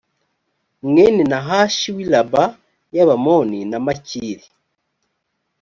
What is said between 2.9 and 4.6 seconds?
y abamoni na makiri